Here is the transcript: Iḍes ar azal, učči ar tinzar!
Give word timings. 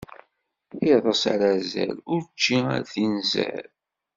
Iḍes 0.91 1.21
ar 1.33 1.41
azal, 1.53 1.95
učči 2.17 2.57
ar 2.75 2.83
tinzar! 2.91 3.63